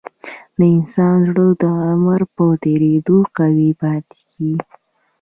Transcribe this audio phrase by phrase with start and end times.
[0.57, 4.53] د انسان زړه د عمر په تیریدو قوي پاتې کېږي.